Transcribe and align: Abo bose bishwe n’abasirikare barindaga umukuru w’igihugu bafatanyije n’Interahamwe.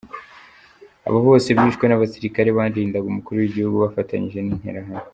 Abo 1.07 1.19
bose 1.27 1.47
bishwe 1.57 1.85
n’abasirikare 1.87 2.49
barindaga 2.57 3.07
umukuru 3.09 3.37
w’igihugu 3.37 3.77
bafatanyije 3.83 4.39
n’Interahamwe. 4.41 5.07